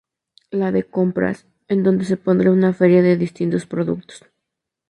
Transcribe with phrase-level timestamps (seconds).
[0.49, 4.23] La de compras, en donde se pondrá una feria de distintos productos.